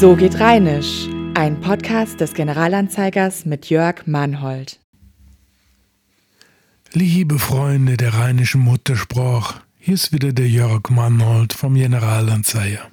So 0.00 0.16
geht 0.16 0.40
Rheinisch, 0.40 1.08
ein 1.34 1.60
Podcast 1.60 2.22
des 2.22 2.32
Generalanzeigers 2.32 3.44
mit 3.44 3.68
Jörg 3.68 4.06
Mannhold. 4.06 4.80
Liebe 6.94 7.38
Freunde 7.38 7.98
der 7.98 8.14
rheinischen 8.14 8.62
Muttersprache, 8.62 9.60
hier 9.76 9.92
ist 9.92 10.10
wieder 10.10 10.32
der 10.32 10.48
Jörg 10.48 10.88
Mannhold 10.88 11.52
vom 11.52 11.74
Generalanzeiger. 11.74 12.90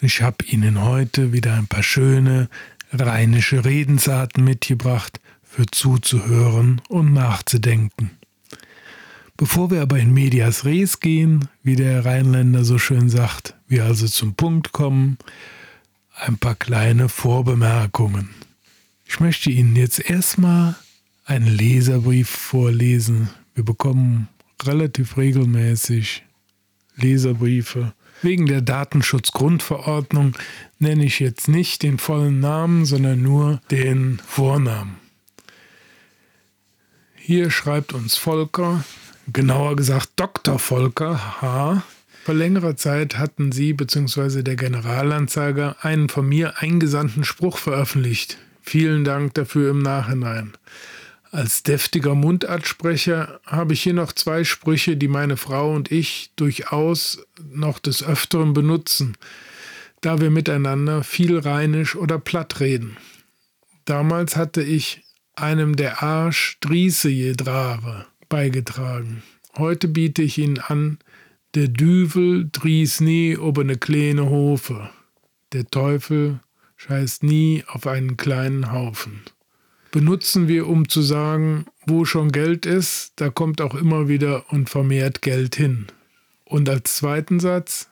Ich 0.00 0.22
habe 0.22 0.42
Ihnen 0.46 0.82
heute 0.82 1.34
wieder 1.34 1.52
ein 1.52 1.66
paar 1.66 1.82
schöne 1.82 2.48
rheinische 2.94 3.66
Redensarten 3.66 4.42
mitgebracht, 4.42 5.20
für 5.42 5.66
zuzuhören 5.66 6.80
und 6.88 7.12
nachzudenken. 7.12 8.12
Bevor 9.36 9.70
wir 9.70 9.82
aber 9.82 9.98
in 9.98 10.14
medias 10.14 10.64
res 10.64 11.00
gehen, 11.00 11.50
wie 11.62 11.76
der 11.76 12.06
Rheinländer 12.06 12.64
so 12.64 12.78
schön 12.78 13.10
sagt, 13.10 13.54
wir 13.68 13.84
also 13.84 14.06
zum 14.06 14.34
Punkt 14.34 14.72
kommen, 14.72 15.18
ein 16.20 16.38
paar 16.38 16.54
kleine 16.54 17.08
Vorbemerkungen. 17.08 18.30
Ich 19.06 19.20
möchte 19.20 19.50
Ihnen 19.50 19.74
jetzt 19.74 19.98
erstmal 19.98 20.76
einen 21.24 21.46
Leserbrief 21.46 22.28
vorlesen. 22.28 23.30
Wir 23.54 23.64
bekommen 23.64 24.28
relativ 24.62 25.16
regelmäßig 25.16 26.24
Leserbriefe. 26.96 27.92
Wegen 28.22 28.46
der 28.46 28.60
Datenschutzgrundverordnung 28.60 30.36
nenne 30.78 31.04
ich 31.04 31.20
jetzt 31.20 31.48
nicht 31.48 31.82
den 31.82 31.98
vollen 31.98 32.40
Namen, 32.40 32.84
sondern 32.84 33.22
nur 33.22 33.60
den 33.70 34.20
Vornamen. 34.26 34.96
Hier 37.14 37.50
schreibt 37.50 37.94
uns 37.94 38.16
Volker, 38.16 38.84
genauer 39.32 39.76
gesagt 39.76 40.10
Dr. 40.16 40.58
Volker 40.58 41.40
H. 41.40 41.82
Vor 42.24 42.34
längerer 42.34 42.76
Zeit 42.76 43.16
hatten 43.16 43.50
Sie 43.50 43.72
bzw. 43.72 44.42
der 44.42 44.56
Generalanzeiger 44.56 45.76
einen 45.80 46.08
von 46.08 46.28
mir 46.28 46.58
eingesandten 46.58 47.24
Spruch 47.24 47.56
veröffentlicht. 47.56 48.38
Vielen 48.62 49.04
Dank 49.04 49.34
dafür 49.34 49.70
im 49.70 49.80
Nachhinein. 49.80 50.52
Als 51.32 51.62
deftiger 51.62 52.14
Mundartsprecher 52.14 53.40
habe 53.46 53.72
ich 53.72 53.82
hier 53.82 53.94
noch 53.94 54.12
zwei 54.12 54.44
Sprüche, 54.44 54.96
die 54.96 55.08
meine 55.08 55.36
Frau 55.36 55.72
und 55.72 55.90
ich 55.92 56.32
durchaus 56.36 57.24
noch 57.52 57.78
des 57.78 58.02
Öfteren 58.02 58.52
benutzen, 58.52 59.16
da 60.00 60.20
wir 60.20 60.30
miteinander 60.30 61.04
viel 61.04 61.38
rheinisch 61.38 61.94
oder 61.94 62.18
platt 62.18 62.60
reden. 62.60 62.96
Damals 63.84 64.36
hatte 64.36 64.62
ich 64.62 65.04
einem 65.36 65.76
der 65.76 66.02
Arsch 66.02 66.58
Driese 66.60 67.08
Jedrare 67.08 68.06
beigetragen. 68.28 69.22
Heute 69.56 69.88
biete 69.88 70.22
ich 70.22 70.36
Ihnen 70.38 70.58
an, 70.58 70.98
der 71.54 71.68
Düvel 71.68 72.48
dries 72.52 73.00
nie 73.00 73.36
ober 73.36 73.64
ne 73.64 73.76
kleine 73.76 74.30
Hofe. 74.30 74.90
Der 75.52 75.66
Teufel 75.66 76.40
scheißt 76.76 77.24
nie 77.24 77.64
auf 77.66 77.86
einen 77.86 78.16
kleinen 78.16 78.72
Haufen. 78.72 79.22
Benutzen 79.90 80.46
wir, 80.46 80.68
um 80.68 80.88
zu 80.88 81.02
sagen, 81.02 81.66
wo 81.84 82.04
schon 82.04 82.30
Geld 82.30 82.66
ist, 82.66 83.14
da 83.16 83.30
kommt 83.30 83.60
auch 83.60 83.74
immer 83.74 84.08
wieder 84.08 84.52
und 84.52 84.70
vermehrt 84.70 85.22
Geld 85.22 85.56
hin. 85.56 85.86
Und 86.44 86.68
als 86.68 86.96
zweiten 86.96 87.40
Satz, 87.40 87.90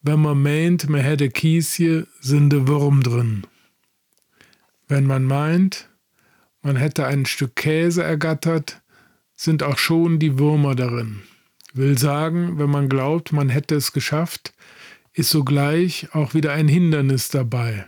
wenn 0.00 0.20
man 0.20 0.40
meint, 0.40 0.88
man 0.88 1.00
hätte 1.00 1.28
Kiesje, 1.28 2.06
sind 2.20 2.50
de 2.50 2.68
Wurm 2.68 3.02
drin. 3.02 3.42
Wenn 4.86 5.04
man 5.04 5.24
meint, 5.24 5.90
man 6.62 6.76
hätte 6.76 7.06
ein 7.06 7.26
Stück 7.26 7.56
Käse 7.56 8.04
ergattert, 8.04 8.80
sind 9.34 9.64
auch 9.64 9.78
schon 9.78 10.20
die 10.20 10.38
Würmer 10.38 10.76
darin. 10.76 11.22
Will 11.74 11.98
sagen, 11.98 12.58
wenn 12.58 12.70
man 12.70 12.88
glaubt, 12.88 13.32
man 13.32 13.48
hätte 13.48 13.74
es 13.74 13.92
geschafft, 13.92 14.52
ist 15.12 15.30
sogleich 15.30 16.08
auch 16.12 16.34
wieder 16.34 16.52
ein 16.52 16.68
Hindernis 16.68 17.28
dabei. 17.28 17.86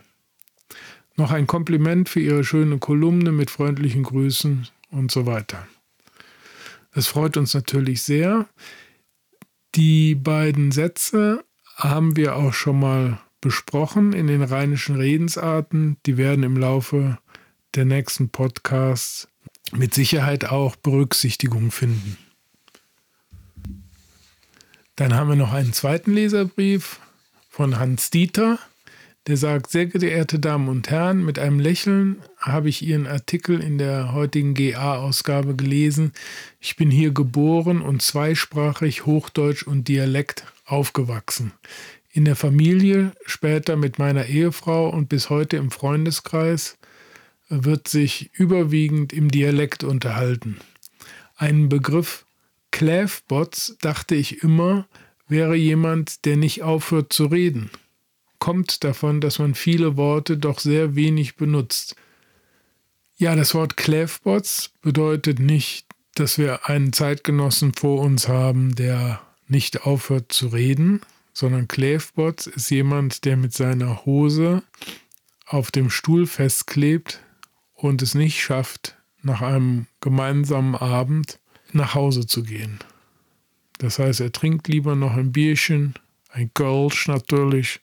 Noch 1.16 1.30
ein 1.30 1.46
Kompliment 1.46 2.08
für 2.08 2.20
Ihre 2.20 2.44
schöne 2.44 2.78
Kolumne 2.78 3.32
mit 3.32 3.50
freundlichen 3.50 4.02
Grüßen 4.02 4.69
und 4.90 5.10
so 5.10 5.26
weiter. 5.26 5.66
Das 6.92 7.06
freut 7.06 7.36
uns 7.36 7.54
natürlich 7.54 8.02
sehr. 8.02 8.48
Die 9.74 10.14
beiden 10.14 10.72
Sätze 10.72 11.44
haben 11.76 12.16
wir 12.16 12.36
auch 12.36 12.52
schon 12.52 12.80
mal 12.80 13.20
besprochen 13.40 14.12
in 14.12 14.26
den 14.26 14.42
rheinischen 14.42 14.96
Redensarten. 14.96 15.96
Die 16.06 16.16
werden 16.16 16.42
im 16.42 16.56
Laufe 16.56 17.19
der 17.74 17.84
nächsten 17.84 18.30
Podcasts 18.30 19.28
mit 19.72 19.94
Sicherheit 19.94 20.46
auch 20.46 20.76
Berücksichtigung 20.76 21.70
finden. 21.70 22.19
Dann 24.96 25.14
haben 25.14 25.28
wir 25.28 25.36
noch 25.36 25.52
einen 25.52 25.72
zweiten 25.72 26.12
Leserbrief 26.12 27.00
von 27.48 27.78
Hans 27.78 28.10
Dieter, 28.10 28.58
der 29.26 29.36
sagt, 29.36 29.70
sehr 29.70 29.86
geehrte 29.86 30.38
Damen 30.38 30.68
und 30.68 30.90
Herren, 30.90 31.24
mit 31.24 31.38
einem 31.38 31.60
Lächeln 31.60 32.22
habe 32.38 32.68
ich 32.68 32.82
Ihren 32.82 33.06
Artikel 33.06 33.60
in 33.60 33.76
der 33.76 34.12
heutigen 34.12 34.54
GA-Ausgabe 34.54 35.54
gelesen. 35.54 36.12
Ich 36.58 36.76
bin 36.76 36.90
hier 36.90 37.12
geboren 37.12 37.82
und 37.82 38.02
zweisprachig 38.02 39.04
Hochdeutsch 39.04 39.62
und 39.64 39.88
Dialekt 39.88 40.44
aufgewachsen. 40.64 41.52
In 42.12 42.24
der 42.24 42.34
Familie, 42.34 43.12
später 43.26 43.76
mit 43.76 43.98
meiner 43.98 44.26
Ehefrau 44.26 44.88
und 44.88 45.08
bis 45.08 45.30
heute 45.30 45.58
im 45.58 45.70
Freundeskreis 45.70 46.78
wird 47.48 47.88
sich 47.88 48.30
überwiegend 48.32 49.12
im 49.12 49.30
Dialekt 49.30 49.84
unterhalten. 49.84 50.58
Einen 51.36 51.68
Begriff 51.68 52.24
Clavebots, 52.70 53.76
dachte 53.81 54.14
ich 54.14 54.42
immer, 54.42 54.86
wäre 55.28 55.54
jemand, 55.54 56.25
der 56.25 56.36
nicht 56.36 56.62
aufhört 56.62 57.12
zu 57.12 57.26
reden. 57.26 57.70
Kommt 58.38 58.84
davon, 58.84 59.20
dass 59.20 59.38
man 59.38 59.54
viele 59.54 59.97
Worte 59.97 60.38
doch 60.38 60.58
sehr 60.58 60.94
wenig 60.94 61.36
benutzt. 61.36 61.97
Ja, 63.16 63.36
das 63.36 63.54
Wort 63.54 63.76
Clavebots 63.76 64.72
bedeutet 64.81 65.38
nicht, 65.38 65.86
dass 66.14 66.38
wir 66.38 66.69
einen 66.69 66.92
Zeitgenossen 66.92 67.75
vor 67.75 68.00
uns 68.00 68.28
haben, 68.28 68.75
der 68.75 69.20
nicht 69.47 69.82
aufhört 69.82 70.32
zu 70.32 70.48
reden, 70.48 71.00
sondern 71.32 71.69
Clavebots 71.69 72.47
ist 72.47 72.70
jemand, 72.70 73.25
der 73.25 73.37
mit 73.37 73.52
seiner 73.52 74.04
Hose 74.04 74.62
auf 75.47 75.70
dem 75.70 75.91
Stuhl 75.91 76.26
festklebt 76.26 77.20
und 77.75 78.02
es 78.02 78.14
nicht 78.14 78.41
schafft, 78.41 78.97
nach 79.22 79.42
einem 79.42 79.87
gemeinsamen 80.00 80.75
Abend 80.75 81.38
nach 81.75 81.94
Hause 81.94 82.26
zu 82.26 82.42
gehen. 82.42 82.78
Das 83.78 83.98
heißt, 83.98 84.20
er 84.20 84.32
trinkt 84.32 84.69
lieber 84.69 84.94
noch 84.94 85.16
ein 85.16 85.32
Bierchen, 85.32 85.94
ein 86.31 86.50
Kölsch 86.54 87.08
natürlich, 87.08 87.81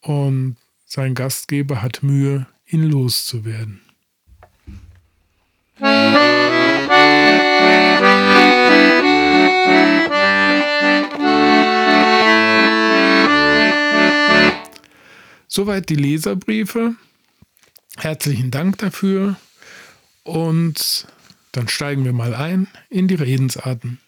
und 0.00 0.56
sein 0.86 1.14
Gastgeber 1.14 1.82
hat 1.82 2.02
Mühe, 2.02 2.46
ihn 2.66 2.84
loszuwerden. 2.84 3.80
Soweit 15.46 15.88
die 15.88 15.96
Leserbriefe. 15.96 16.94
Herzlichen 17.96 18.50
Dank 18.50 18.78
dafür 18.78 19.36
und 20.22 21.06
dann 21.58 21.68
steigen 21.68 22.04
wir 22.04 22.12
mal 22.12 22.34
ein 22.34 22.68
in 22.88 23.08
die 23.08 23.16
Redensarten. 23.16 23.98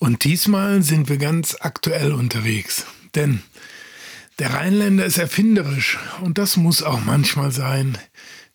Und 0.00 0.24
diesmal 0.24 0.82
sind 0.82 1.08
wir 1.08 1.16
ganz 1.16 1.56
aktuell 1.60 2.12
unterwegs, 2.12 2.84
denn 3.14 3.42
der 4.40 4.52
Rheinländer 4.54 5.06
ist 5.06 5.18
erfinderisch 5.18 6.00
und 6.20 6.38
das 6.38 6.56
muss 6.56 6.82
auch 6.82 7.04
manchmal 7.04 7.52
sein. 7.52 7.96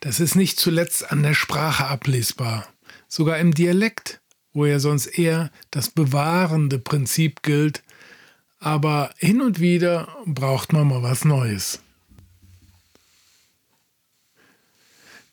Das 0.01 0.19
ist 0.19 0.35
nicht 0.35 0.59
zuletzt 0.59 1.09
an 1.13 1.23
der 1.23 1.33
Sprache 1.33 1.85
ablesbar, 1.85 2.67
sogar 3.07 3.37
im 3.37 3.53
Dialekt, 3.53 4.19
wo 4.51 4.65
ja 4.65 4.79
sonst 4.79 5.05
eher 5.05 5.49
das 5.71 5.89
bewahrende 5.89 6.79
Prinzip 6.79 7.41
gilt, 7.41 7.83
aber 8.59 9.11
hin 9.17 9.39
und 9.39 9.61
wieder 9.61 10.09
braucht 10.25 10.73
man 10.73 10.89
mal 10.89 11.03
was 11.03 11.23
Neues. 11.23 11.79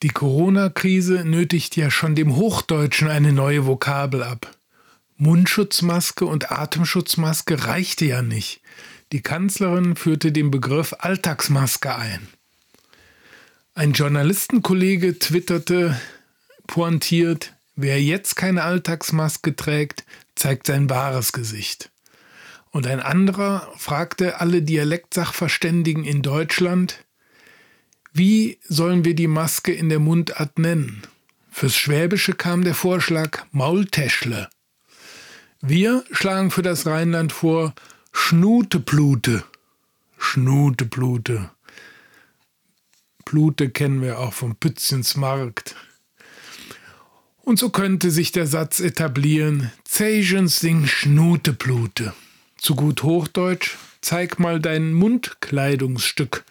Die 0.03 0.09
Corona-Krise 0.09 1.25
nötigt 1.25 1.77
ja 1.77 1.91
schon 1.91 2.15
dem 2.15 2.37
Hochdeutschen 2.37 3.09
eine 3.09 3.33
neue 3.33 3.67
Vokabel 3.67 4.23
ab. 4.23 4.57
Mundschutzmaske 5.17 6.27
und 6.27 6.51
Atemschutzmaske 6.51 7.67
reichte 7.67 8.05
ja 8.05 8.21
nicht. 8.21 8.61
Die 9.13 9.23
Kanzlerin 9.23 9.97
führte 9.97 10.33
den 10.33 10.51
Begriff 10.51 10.95
Alltagsmaske 10.99 11.95
ein. 11.95 12.29
Ein 13.75 13.93
Journalistenkollege 13.93 15.19
twitterte 15.19 16.01
pointiert, 16.67 17.55
wer 17.77 18.03
jetzt 18.03 18.37
keine 18.37 18.63
Alltagsmaske 18.65 19.57
trägt, 19.57 20.05
zeigt 20.35 20.67
sein 20.67 20.91
wahres 20.91 21.33
Gesicht. 21.33 21.91
Und 22.71 22.89
ein 22.89 23.01
anderer 23.01 23.73
fragte 23.77 24.41
alle 24.41 24.63
Dialektsachverständigen 24.63 26.05
in 26.05 26.23
Deutschland, 26.23 27.04
wie 28.17 28.59
sollen 28.69 29.05
wir 29.05 29.15
die 29.15 29.27
Maske 29.27 29.73
in 29.73 29.89
der 29.89 29.99
Mundart 29.99 30.57
nennen? 30.61 31.03
Fürs 31.51 31.75
Schwäbische 31.75 32.33
kam 32.33 32.63
der 32.63 32.75
Vorschlag 32.75 33.45
Maultäschle. 33.51 34.49
Wir 35.61 36.05
schlagen 36.13 36.53
für 36.53 36.63
das 36.63 36.87
Rheinland 36.87 37.33
vor 37.33 37.75
Schnuteplute. 38.13 39.43
Schnuteblute. 40.17 41.51
Blute 43.25 43.71
kennen 43.71 44.01
wir 44.01 44.21
auch 44.21 44.33
vom 44.33 44.55
Pützchens 44.55 45.17
Markt. 45.17 45.75
Und 47.43 47.59
so 47.59 47.71
könnte 47.71 48.13
sich 48.13 48.31
der 48.31 48.47
Satz 48.47 48.79
etablieren: 48.79 49.73
Zeigens 49.83 50.61
Ding 50.61 50.87
Schnuteblute. 50.87 52.15
Zu 52.59 52.77
gut 52.77 53.03
Hochdeutsch, 53.03 53.77
zeig 54.01 54.39
mal 54.39 54.61
dein 54.61 54.93
Mundkleidungsstück. 54.93 56.45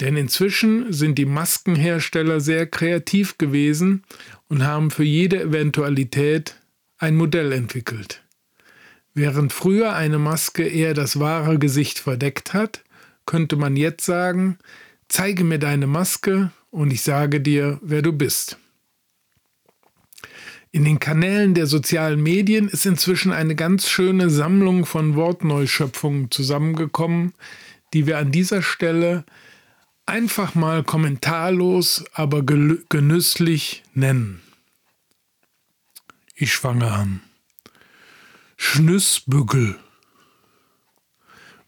Denn 0.00 0.16
inzwischen 0.16 0.92
sind 0.92 1.18
die 1.18 1.26
Maskenhersteller 1.26 2.40
sehr 2.40 2.66
kreativ 2.66 3.36
gewesen 3.36 4.02
und 4.48 4.64
haben 4.64 4.90
für 4.90 5.04
jede 5.04 5.42
Eventualität 5.42 6.56
ein 6.98 7.16
Modell 7.16 7.52
entwickelt. 7.52 8.22
Während 9.12 9.52
früher 9.52 9.94
eine 9.94 10.18
Maske 10.18 10.66
eher 10.66 10.94
das 10.94 11.20
wahre 11.20 11.58
Gesicht 11.58 11.98
verdeckt 11.98 12.54
hat, 12.54 12.82
könnte 13.26 13.56
man 13.56 13.76
jetzt 13.76 14.06
sagen, 14.06 14.58
zeige 15.08 15.44
mir 15.44 15.58
deine 15.58 15.86
Maske 15.86 16.50
und 16.70 16.92
ich 16.92 17.02
sage 17.02 17.40
dir, 17.40 17.78
wer 17.82 18.00
du 18.00 18.12
bist. 18.12 18.58
In 20.72 20.84
den 20.84 21.00
Kanälen 21.00 21.54
der 21.54 21.66
sozialen 21.66 22.22
Medien 22.22 22.68
ist 22.68 22.86
inzwischen 22.86 23.32
eine 23.32 23.56
ganz 23.56 23.88
schöne 23.88 24.30
Sammlung 24.30 24.86
von 24.86 25.16
Wortneuschöpfungen 25.16 26.30
zusammengekommen, 26.30 27.34
die 27.92 28.06
wir 28.06 28.18
an 28.18 28.30
dieser 28.30 28.62
Stelle 28.62 29.24
einfach 30.10 30.54
mal 30.54 30.82
kommentarlos, 30.82 32.04
aber 32.12 32.42
genüsslich 32.42 33.82
nennen. 33.94 34.42
Ich 36.34 36.56
fange 36.56 36.90
an. 36.90 37.20
Schnüssbügel. 38.56 39.78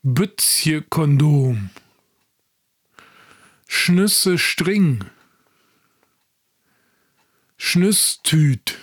Bützje 0.02 0.82
Kondom. 0.82 1.70
Schnüsse 3.68 4.36
String. 4.36 5.04
Schnüsstüt. 7.56 8.78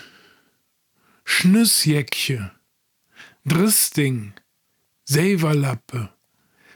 Schnüssjäckche. 1.25 2.51
Dristing. 3.45 4.33
Severlappe. 5.05 6.09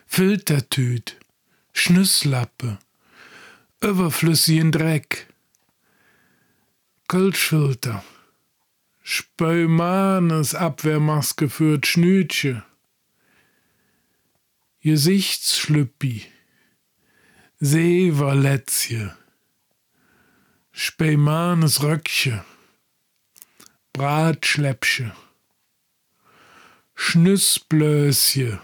Filtertüt. 0.05 1.22
Schnüsslappe. 1.73 2.77
Überflüssigen 3.81 4.71
Dreck. 4.71 5.27
Kölschfilter. 7.07 8.03
Spömanes 9.01 10.55
Abwehrmaske 10.55 11.49
für 11.49 11.79
Schnütche. 11.83 12.63
Gesichtsschlüppi. 14.81 16.25
Seeverletzje. 17.59 19.17
Speimanes 20.71 21.83
Röckche. 21.83 22.45
Bratschläppche. 23.91 25.13
Schnüssblösje. 26.95 28.59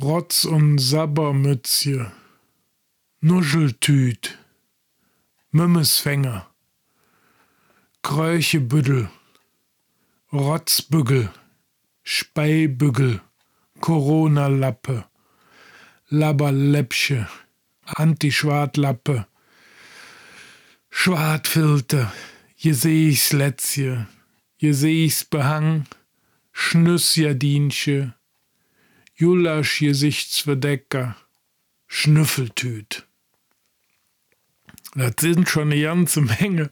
Rotz- 0.00 0.46
und 0.46 0.78
Sabbermützje. 0.78 2.10
Nuscheltüt. 3.20 4.38
Mümmesfänger. 5.50 6.52
Kröchebüttel, 8.02 9.08
Rotzbügel, 10.32 11.30
Speibügel, 12.02 13.20
Corona-Lappe, 13.80 15.04
Lätzje, 23.32 24.06
je 24.56 24.72
seh 24.72 25.04
ich's 25.04 25.24
Behang, 25.24 25.86
Schnüssjadinsche, 26.52 28.14
Julasch 29.22 29.78
Gesichtsverdecker, 29.78 31.14
Schnüffeltüt. 31.86 33.06
Das 34.96 35.12
sind 35.20 35.48
schon 35.48 35.70
eine 35.70 35.80
ganze 35.80 36.22
Menge. 36.22 36.68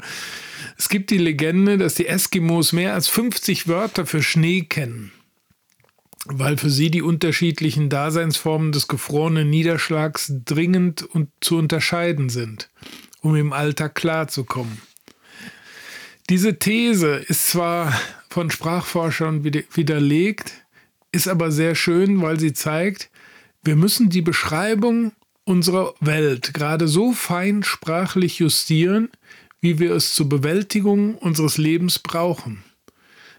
Es 0.77 0.89
gibt 0.89 1.11
die 1.11 1.19
Legende, 1.19 1.79
dass 1.79 1.95
die 1.95 2.09
Eskimos 2.09 2.73
mehr 2.73 2.95
als 2.95 3.07
50 3.07 3.69
Wörter 3.69 4.05
für 4.05 4.21
Schnee 4.21 4.63
kennen, 4.63 5.13
weil 6.25 6.57
für 6.57 6.71
sie 6.71 6.91
die 6.91 7.03
unterschiedlichen 7.03 7.89
Daseinsformen 7.89 8.73
des 8.73 8.89
gefrorenen 8.89 9.49
Niederschlags 9.49 10.33
dringend 10.45 11.05
und 11.05 11.29
zu 11.41 11.57
unterscheiden 11.57 12.31
sind, 12.31 12.69
um 13.21 13.37
im 13.37 13.53
Alltag 13.53 13.95
klarzukommen. 13.95 14.83
Diese 16.29 16.59
These 16.59 17.15
ist 17.15 17.47
zwar 17.47 17.97
von 18.29 18.51
Sprachforschern 18.51 19.45
widerlegt, 19.45 20.60
ist 21.13 21.29
aber 21.29 21.51
sehr 21.51 21.75
schön, 21.75 22.23
weil 22.23 22.39
sie 22.39 22.53
zeigt, 22.53 23.11
wir 23.63 23.77
müssen 23.77 24.11
die 24.11 24.23
Beschreibung 24.23 25.13
unserer 25.45 25.95
Welt 26.01 26.55
gerade 26.55 26.89
so 26.89 27.13
fein 27.13 27.63
sprachlich 27.63 28.39
justieren, 28.39 29.11
wie 29.61 29.79
wir 29.79 29.93
es 29.93 30.15
zur 30.15 30.29
Bewältigung 30.29 31.17
unseres 31.17 31.59
Lebens 31.59 31.99
brauchen. 31.99 32.65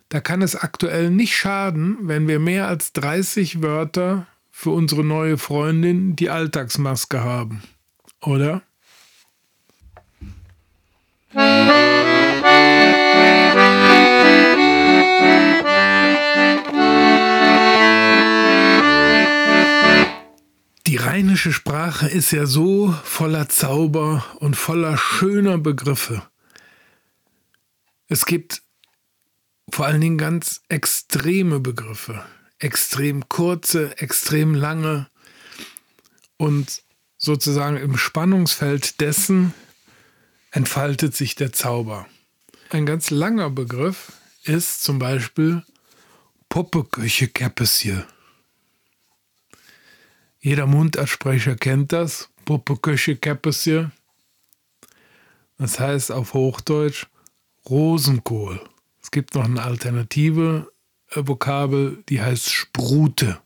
Da 0.09 0.19
kann 0.19 0.41
es 0.41 0.55
aktuell 0.55 1.09
nicht 1.09 1.35
schaden, 1.35 1.97
wenn 2.01 2.27
wir 2.27 2.39
mehr 2.39 2.67
als 2.67 2.91
30 2.93 3.61
Wörter 3.61 4.27
für 4.51 4.71
unsere 4.71 5.03
neue 5.03 5.37
Freundin 5.37 6.15
die 6.15 6.29
Alltagsmaske 6.29 7.23
haben. 7.23 7.63
Oder? 8.21 8.61
Die 21.11 21.17
rheinische 21.17 21.51
Sprache 21.51 22.07
ist 22.07 22.31
ja 22.31 22.45
so 22.45 22.95
voller 23.03 23.49
Zauber 23.49 24.25
und 24.39 24.55
voller 24.55 24.97
schöner 24.97 25.57
Begriffe. 25.57 26.23
Es 28.07 28.25
gibt 28.25 28.61
vor 29.69 29.87
allen 29.87 29.99
Dingen 29.99 30.17
ganz 30.17 30.61
extreme 30.69 31.59
Begriffe, 31.59 32.23
extrem 32.59 33.27
kurze, 33.27 33.97
extrem 33.97 34.55
lange 34.55 35.09
und 36.37 36.81
sozusagen 37.17 37.75
im 37.75 37.97
Spannungsfeld 37.97 39.01
dessen 39.01 39.53
entfaltet 40.51 41.13
sich 41.13 41.35
der 41.35 41.51
Zauber. 41.51 42.07
Ein 42.69 42.85
ganz 42.85 43.09
langer 43.09 43.49
Begriff 43.49 44.13
ist 44.45 44.81
zum 44.81 44.97
Beispiel 44.97 45.61
Puppeküche 46.47 47.27
Käppesje. 47.27 48.07
Jeder 50.41 50.65
Mundartsprecher 50.65 51.55
kennt 51.55 51.93
das. 51.93 52.29
Puppe, 52.45 52.75
Käppesje. 52.77 53.91
Das 55.57 55.79
heißt 55.79 56.11
auf 56.11 56.33
Hochdeutsch 56.33 57.05
Rosenkohl. 57.69 58.59
Es 59.01 59.11
gibt 59.11 59.35
noch 59.35 59.45
eine 59.45 59.61
alternative 59.61 60.71
äh, 61.11 61.21
Vokabel, 61.23 62.03
die 62.09 62.21
heißt 62.21 62.51
Sprute. 62.51 63.39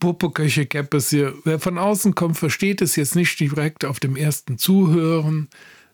Puppe, 0.00 0.30
Käppesje. 0.30 1.34
Wer 1.44 1.60
von 1.60 1.78
außen 1.78 2.14
kommt, 2.14 2.36
versteht 2.36 2.82
es 2.82 2.96
jetzt 2.96 3.14
nicht 3.14 3.38
direkt 3.38 3.84
auf 3.84 4.00
dem 4.00 4.16
ersten 4.16 4.58
Zuhören. 4.58 5.48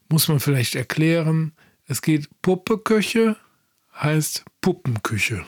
Muss 0.09 0.29
man 0.29 0.41
vielleicht 0.41 0.75
erklären. 0.75 1.53
Es 1.85 2.01
geht 2.03 2.29
Puppeköche 2.41 3.37
heißt 3.95 4.45
Puppenküche. 4.61 5.45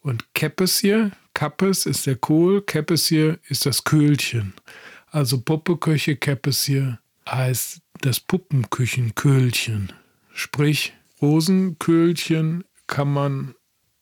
Und 0.00 0.32
Käppesje, 0.34 1.12
Kappes 1.38 1.86
ist 1.86 2.04
der 2.08 2.16
Kohl, 2.16 2.62
Käppesje 2.62 3.38
ist 3.48 3.64
das 3.64 3.84
Köhlchen. 3.84 4.54
Also 5.06 5.40
Puppeköche, 5.40 6.16
Käppesje 6.16 6.98
heißt 7.30 7.80
das 8.00 8.18
Puppenküchenköhlchen. 8.18 9.92
Sprich, 10.32 10.94
Rosenköhlchen 11.22 12.64
kann 12.88 13.12
man 13.12 13.54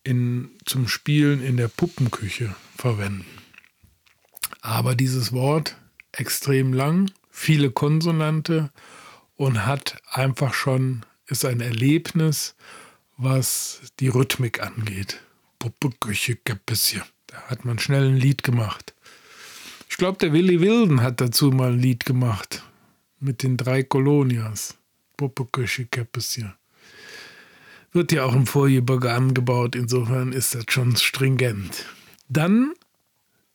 in, 0.02 0.49
zum 0.64 0.88
Spielen 0.88 1.45
in 1.45 1.59
der 1.59 1.69
Puppenküche 1.69 2.57
verwenden. 2.75 3.26
Aber 4.62 4.95
dieses 4.95 5.35
Wort 5.35 5.76
extrem 6.12 6.73
lang, 6.73 7.11
viele 7.28 7.71
Konsonante 7.71 8.71
und 9.35 9.66
hat 9.66 9.99
einfach 10.09 10.55
schon, 10.55 11.05
ist 11.26 11.45
ein 11.45 11.61
Erlebnis, 11.61 12.57
was 13.19 13.83
die 14.00 14.09
Rhythmik 14.09 14.62
angeht. 14.62 15.21
Puppeküche 15.59 16.37
Käppesje. 16.37 17.00
Da 17.00 17.15
hat 17.49 17.64
man 17.64 17.78
schnell 17.78 18.09
ein 18.09 18.16
Lied 18.16 18.43
gemacht. 18.43 18.95
Ich 19.88 19.97
glaube, 19.97 20.19
der 20.19 20.33
Willy 20.33 20.61
Wilden 20.61 21.02
hat 21.02 21.21
dazu 21.21 21.50
mal 21.50 21.73
ein 21.73 21.78
Lied 21.78 22.05
gemacht. 22.05 22.62
Mit 23.21 23.43
den 23.43 23.57
drei 23.57 23.83
Kolonias. 23.83 24.76
Puppeküche 25.16 25.87
Käppesje. 25.87 26.55
Wird 27.93 28.12
ja 28.12 28.25
auch 28.25 28.35
im 28.35 28.47
Vorgebirge 28.47 29.12
angebaut, 29.12 29.75
insofern 29.75 30.33
ist 30.33 30.55
das 30.55 30.64
schon 30.69 30.97
stringent. 30.97 31.87
Dann 32.28 32.75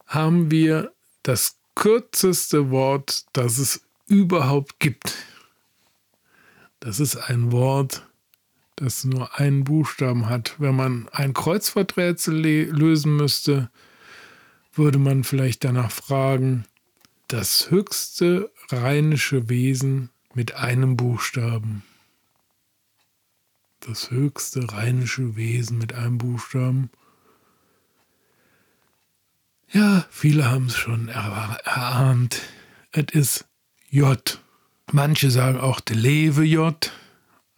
haben 0.08 0.50
wir 0.50 0.92
das 1.22 1.58
kürzeste 1.76 2.72
Wort, 2.72 3.26
das 3.34 3.60
es 3.60 3.84
überhaupt 4.08 4.80
gibt. 4.80 5.16
Das 6.80 7.00
ist 7.00 7.16
ein 7.16 7.52
Wort, 7.52 8.04
das 8.82 9.06
nur 9.06 9.40
einen 9.40 9.64
Buchstaben 9.64 10.28
hat. 10.28 10.56
Wenn 10.58 10.76
man 10.76 11.08
ein 11.10 11.34
Kreuzworträtsel 11.34 12.36
lösen 12.72 13.16
müsste, 13.16 13.70
würde 14.74 14.98
man 14.98 15.24
vielleicht 15.24 15.64
danach 15.64 15.92
fragen, 15.92 16.66
das 17.28 17.70
höchste 17.70 18.52
rheinische 18.70 19.50
Wesen 19.50 20.10
mit 20.34 20.56
einem 20.56 20.98
Buchstaben. 20.98 21.84
Das 23.82 24.10
höchste 24.10 24.72
rheinische 24.72 25.36
Wesen 25.36 25.78
mit 25.78 25.94
einem 25.94 26.18
Buchstaben. 26.18 26.90
Ja, 29.72 30.06
viele 30.10 30.50
haben 30.50 30.66
es 30.66 30.76
schon 30.76 31.08
erahnt. 31.08 32.42
Es 32.92 33.06
ist 33.12 33.46
J. 33.90 34.42
Manche 34.92 35.30
sagen 35.30 35.60
auch 35.60 35.80
der 35.80 35.96
Lewe 35.96 36.44
J 36.44 36.92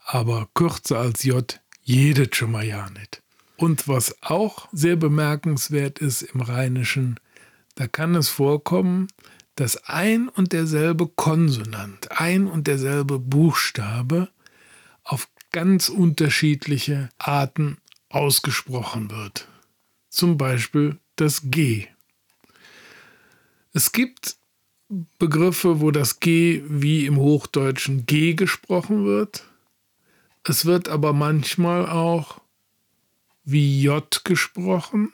aber 0.06 0.50
kürzer 0.54 1.00
als 1.00 1.24
J 1.24 1.60
jedes 1.82 2.36
schon 2.36 2.52
mal 2.52 2.66
ja 2.66 2.90
nicht. 2.90 3.22
Und 3.58 3.88
was 3.88 4.16
auch 4.22 4.68
sehr 4.72 4.96
bemerkenswert 4.96 6.00
ist 6.00 6.22
im 6.22 6.42
Rheinischen, 6.42 7.20
da 7.76 7.88
kann 7.88 8.16
es 8.16 8.30
vorkommen, 8.30 9.08
dass 9.56 9.86
ein 9.86 10.30
und 10.30 10.52
derselbe 10.52 11.08
Konsonant, 11.08 12.12
ein 12.12 12.48
und 12.48 12.68
derselbe 12.68 13.20
Buchstabe 13.20 14.30
auf 15.04 15.28
ganz 15.52 15.90
unterschiedliche 15.90 17.10
Arten 17.20 17.78
ausgesprochen 18.10 19.12
wird. 19.12 19.48
Zum 20.10 20.38
Beispiel 20.38 21.00
das 21.16 21.42
G. 21.46 21.88
Es 23.74 23.92
gibt 23.92 24.38
Begriffe, 25.20 25.82
wo 25.82 25.92
das 25.92 26.20
G 26.20 26.64
wie 26.68 27.06
im 27.06 27.18
Hochdeutschen 27.18 28.06
G 28.06 28.34
gesprochen 28.34 29.06
wird 29.06 29.44
es 30.44 30.66
wird 30.66 30.90
aber 30.90 31.14
manchmal 31.14 31.88
auch 31.88 32.42
wie 33.46 33.82
J 33.82 34.24
gesprochen, 34.24 35.12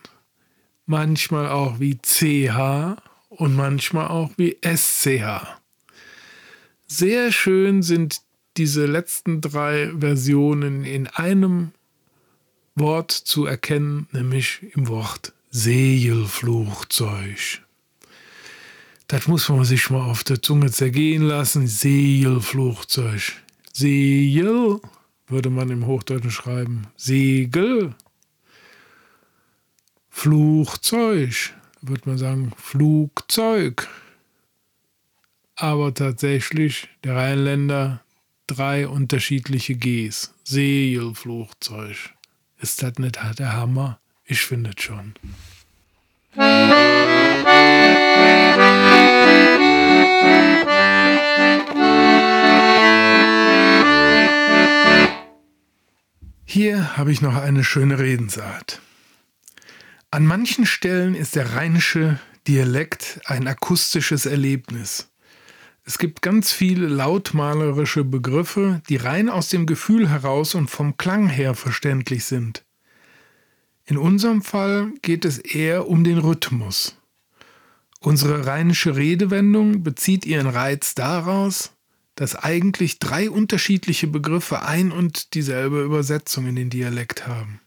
manchmal 0.86 1.50
auch 1.50 1.80
wie 1.80 1.98
CH 1.98 2.98
und 3.30 3.56
manchmal 3.56 4.08
auch 4.08 4.32
wie 4.38 4.58
SCH. 4.62 5.48
Sehr 6.88 7.32
schön 7.32 7.84
sind 7.84 8.22
diese 8.58 8.86
letzten 8.86 9.42
drei 9.42 9.92
Versionen 10.00 10.84
in 10.84 11.08
einem 11.08 11.72
Wort 12.76 13.12
zu 13.12 13.46
erkennen, 13.46 14.08
nämlich 14.12 14.62
im 14.76 14.88
Wort 14.88 15.34
Seelflugzeug. 15.52 17.62
Das 19.08 19.28
muss 19.28 19.50
man 19.50 19.66
sich 19.66 19.90
mal 19.90 20.10
auf 20.10 20.24
der 20.24 20.42
Zunge 20.42 20.72
zergehen 20.72 21.24
lassen. 21.24 21.68
Seelflugzeug. 21.68 23.34
Seel 23.74 24.80
würde 25.30 25.50
man 25.50 25.70
im 25.70 25.86
Hochdeutschen 25.86 26.32
schreiben. 26.32 26.88
Segel. 26.98 27.96
Flugzeug, 30.10 31.54
würde 31.82 32.02
man 32.06 32.18
sagen 32.18 32.52
Flugzeug. 32.58 33.88
Aber 35.56 35.94
tatsächlich 35.94 36.90
der 37.04 37.16
Rheinländer 37.16 38.02
drei 38.48 38.88
unterschiedliche 38.88 39.76
Gs. 39.76 40.34
Segelflugzeug. 40.44 42.10
Ist 42.60 42.82
das 42.84 42.98
nicht 42.98 43.20
der 43.38 43.54
Hammer? 43.54 44.00
Ich 44.26 44.42
finde 44.42 44.72
es 44.76 44.84
schon. 44.84 45.14
Hier 56.52 56.98
habe 56.98 57.12
ich 57.12 57.22
noch 57.22 57.36
eine 57.36 57.64
schöne 57.64 58.00
Redensart. 58.00 58.82
An 60.10 60.26
manchen 60.26 60.66
Stellen 60.66 61.14
ist 61.14 61.36
der 61.36 61.54
rheinische 61.54 62.20
Dialekt 62.48 63.22
ein 63.26 63.48
akustisches 63.48 64.26
Erlebnis. 64.26 65.12
Es 65.84 66.00
gibt 66.00 66.24
ganz 66.24 66.52
viele 66.52 66.88
lautmalerische 66.88 68.04
Begriffe, 68.04 68.82
die 68.90 68.96
rein 68.96 69.30
aus 69.30 69.50
dem 69.50 69.68
Gefühl 69.68 70.10
heraus 70.10 70.56
und 70.56 70.72
vom 70.72 70.98
Klang 70.98 71.28
her 71.28 71.54
verständlich 71.54 72.26
sind. 72.26 72.66
In 73.86 74.00
unserem 74.00 74.42
Fall 74.42 74.92
geht 75.04 75.26
es 75.26 75.38
eher 75.38 75.88
um 75.88 76.04
den 76.04 76.18
Rhythmus. 76.18 76.98
Unsere 78.00 78.48
rheinische 78.48 78.96
Redewendung 78.96 79.84
bezieht 79.84 80.26
ihren 80.26 80.48
Reiz 80.48 80.96
daraus, 80.96 81.74
dass 82.20 82.36
eigentlich 82.36 83.00
drei 83.00 83.30
unterschiedliche 83.30 84.06
Begriffe 84.06 84.62
ein 84.64 84.92
und 84.92 85.36
dieselbe 85.36 85.82
Übersetzung 85.82 86.48
in 86.48 86.58
den 86.58 86.70
Dialekt 86.70 87.28
haben. 87.28 87.62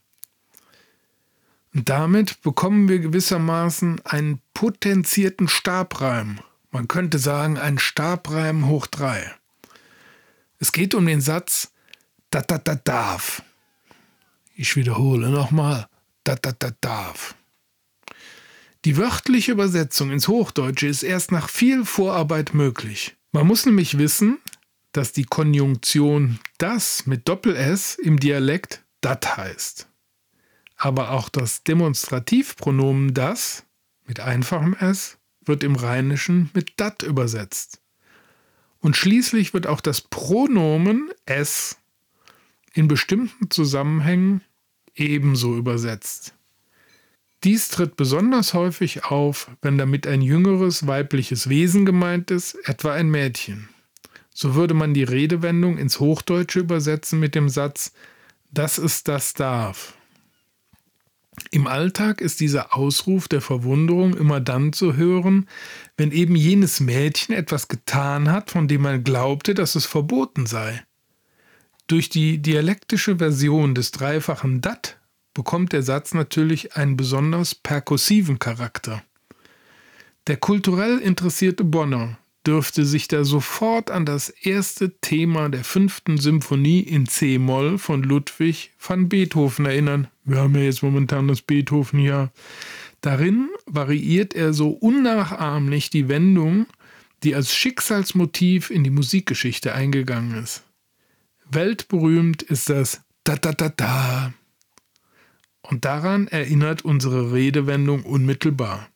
Und 1.73 1.89
damit 1.89 2.39
bekommen 2.43 2.87
wir 2.87 2.99
gewissermaßen 2.99 4.01
einen 4.05 4.41
potenzierten 4.53 5.47
Stabreim. 5.47 6.39
Man 6.69 6.87
könnte 6.87 7.17
sagen, 7.17 7.57
ein 7.57 7.79
Stabreim 7.79 8.67
hoch 8.67 8.85
drei. 8.85 9.33
Es 10.59 10.71
geht 10.71 10.93
um 10.93 11.07
den 11.07 11.19
Satz 11.19 11.71
da 12.29 12.43
da 12.43 12.59
da 12.59 12.75
darf. 12.75 13.41
Ich 14.53 14.75
wiederhole 14.75 15.29
nochmal 15.29 15.87
da 16.23 16.35
da 16.35 16.51
da 16.51 16.69
darf. 16.79 17.33
Die 18.85 18.97
wörtliche 18.97 19.53
Übersetzung 19.53 20.11
ins 20.11 20.27
Hochdeutsche 20.27 20.85
ist 20.85 21.01
erst 21.01 21.31
nach 21.31 21.49
viel 21.49 21.85
Vorarbeit 21.85 22.53
möglich. 22.53 23.15
Man 23.31 23.47
muss 23.47 23.65
nämlich 23.65 23.97
wissen, 23.97 24.37
dass 24.93 25.11
die 25.11 25.25
Konjunktion 25.25 26.39
das 26.57 27.05
mit 27.05 27.27
Doppel-S 27.27 27.95
im 27.95 28.19
Dialekt 28.19 28.83
dat 29.01 29.37
heißt. 29.37 29.87
Aber 30.77 31.11
auch 31.11 31.29
das 31.29 31.63
Demonstrativpronomen 31.63 33.13
das 33.13 33.65
mit 34.05 34.19
einfachem 34.19 34.73
S 34.73 35.17
wird 35.45 35.63
im 35.63 35.75
Rheinischen 35.75 36.49
mit 36.53 36.73
dat 36.77 37.03
übersetzt. 37.03 37.81
Und 38.79 38.95
schließlich 38.97 39.53
wird 39.53 39.67
auch 39.67 39.81
das 39.81 40.01
Pronomen 40.01 41.11
es 41.25 41.77
in 42.73 42.87
bestimmten 42.87 43.49
Zusammenhängen 43.49 44.41
ebenso 44.95 45.55
übersetzt. 45.55 46.35
Dies 47.43 47.67
tritt 47.69 47.97
besonders 47.97 48.53
häufig 48.53 49.05
auf, 49.05 49.49
wenn 49.61 49.77
damit 49.77 50.07
ein 50.07 50.21
jüngeres 50.21 50.87
weibliches 50.87 51.49
Wesen 51.49 51.85
gemeint 51.85 52.31
ist, 52.31 52.55
etwa 52.67 52.93
ein 52.93 53.09
Mädchen. 53.09 53.69
So 54.33 54.55
würde 54.55 54.73
man 54.73 54.93
die 54.93 55.03
Redewendung 55.03 55.77
ins 55.77 55.99
Hochdeutsche 55.99 56.59
übersetzen 56.59 57.19
mit 57.19 57.35
dem 57.35 57.49
Satz 57.49 57.93
Das 58.51 58.77
ist 58.77 59.07
das 59.07 59.33
darf. 59.33 59.95
Im 61.51 61.67
Alltag 61.67 62.21
ist 62.21 62.39
dieser 62.39 62.75
Ausruf 62.75 63.27
der 63.27 63.41
Verwunderung 63.41 64.15
immer 64.15 64.39
dann 64.39 64.73
zu 64.73 64.95
hören, 64.95 65.47
wenn 65.97 66.11
eben 66.11 66.35
jenes 66.35 66.79
Mädchen 66.79 67.33
etwas 67.33 67.67
getan 67.67 68.31
hat, 68.31 68.51
von 68.51 68.67
dem 68.67 68.83
man 68.83 69.03
glaubte, 69.03 69.53
dass 69.53 69.75
es 69.75 69.85
verboten 69.85 70.45
sei. 70.45 70.83
Durch 71.87 72.09
die 72.09 72.39
dialektische 72.39 73.17
Version 73.17 73.75
des 73.75 73.91
dreifachen 73.91 74.61
dat 74.61 74.99
bekommt 75.33 75.73
der 75.73 75.83
Satz 75.83 76.13
natürlich 76.13 76.75
einen 76.75 76.95
besonders 76.95 77.55
perkussiven 77.55 78.39
Charakter. 78.39 79.03
Der 80.27 80.37
kulturell 80.37 80.99
interessierte 80.99 81.63
Bonner 81.63 82.17
dürfte 82.45 82.85
sich 82.85 83.07
da 83.07 83.23
sofort 83.23 83.89
an 83.91 84.05
das 84.05 84.29
erste 84.29 84.99
Thema 84.99 85.49
der 85.49 85.63
fünften 85.63 86.17
Symphonie 86.17 86.81
in 86.81 87.05
C-Moll 87.05 87.77
von 87.77 88.03
Ludwig 88.03 88.71
van 88.79 89.09
Beethoven 89.09 89.65
erinnern. 89.65 90.07
Wir 90.25 90.39
haben 90.39 90.55
ja 90.55 90.61
jetzt 90.61 90.83
momentan 90.83 91.27
das 91.27 91.41
Beethoven-Jahr. 91.41 92.31
Darin 93.01 93.49
variiert 93.65 94.33
er 94.33 94.53
so 94.53 94.69
unnachahmlich 94.69 95.89
die 95.89 96.07
Wendung, 96.07 96.67
die 97.23 97.35
als 97.35 97.53
Schicksalsmotiv 97.53 98.69
in 98.69 98.83
die 98.83 98.89
Musikgeschichte 98.89 99.73
eingegangen 99.73 100.43
ist. 100.43 100.63
Weltberühmt 101.49 102.41
ist 102.41 102.69
das 102.69 103.01
Da 103.23 103.35
da 103.37 103.53
da 103.53 103.69
da 103.69 104.33
und 105.63 105.85
daran 105.85 106.27
erinnert 106.27 106.83
unsere 106.83 107.31
Redewendung 107.31 108.03
unmittelbar. 108.03 108.89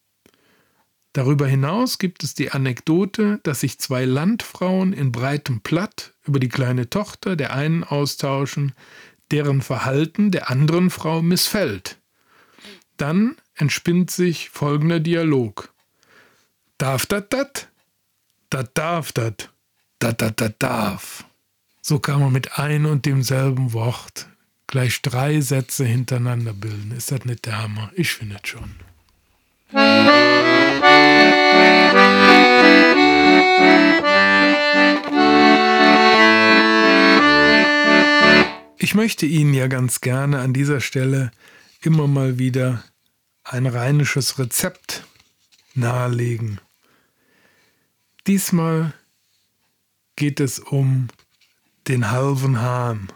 Darüber 1.18 1.48
hinaus 1.48 1.98
gibt 1.98 2.24
es 2.24 2.36
die 2.36 2.52
Anekdote, 2.52 3.40
dass 3.42 3.62
sich 3.62 3.80
zwei 3.80 4.06
Landfrauen 4.06 4.94
in 4.94 5.12
breitem 5.12 5.62
Platt 5.62 6.14
über 6.28 6.40
die 6.40 6.48
kleine 6.48 6.92
Tochter 6.92 7.36
der 7.36 7.56
einen 7.56 7.84
austauschen, 7.84 8.74
deren 9.32 9.64
Verhalten 9.64 10.30
der 10.30 10.52
anderen 10.52 10.92
Frau 10.92 11.24
missfällt. 11.24 11.98
Dann 12.98 13.36
entspinnt 13.56 14.12
sich 14.12 14.52
folgender 14.52 15.00
Dialog. 15.00 15.74
Darf 16.78 17.08
dat 17.08 17.34
dat? 17.34 17.68
Dat 18.52 18.78
darf 18.78 19.12
dat. 19.12 19.50
Dat 19.98 20.22
dat 20.22 20.40
dat 20.40 20.54
darf. 20.60 21.26
So 21.82 21.98
kann 21.98 22.20
man 22.20 22.32
mit 22.32 22.60
ein 22.60 22.86
und 22.86 23.08
demselben 23.08 23.74
Wort 23.74 24.28
gleich 24.68 25.02
drei 25.02 25.42
Sätze 25.42 25.84
hintereinander 25.84 26.54
bilden. 26.54 26.92
Ist 26.96 27.12
das 27.12 27.26
nicht 27.26 27.48
der 27.48 27.58
Hammer? 27.58 27.92
Ich 27.96 28.12
finde 28.12 28.40
es 28.44 28.48
schon. 28.48 28.76
Ich 38.80 38.96
möchte 38.96 39.26
Ihnen 39.26 39.54
ja 39.54 39.68
ganz 39.68 40.00
gerne 40.00 40.40
an 40.40 40.54
dieser 40.54 40.80
Stelle 40.80 41.32
immer 41.82 42.08
mal 42.08 42.40
wieder 42.40 42.84
ein 43.44 43.66
rheinisches 43.66 44.40
Rezept 44.40 45.06
nahelegen. 45.74 46.62
Diesmal 48.28 48.94
geht 50.16 50.40
es 50.40 50.60
um 50.60 51.10
den 51.88 52.12
halben 52.12 52.62
Hahn. 52.62 53.12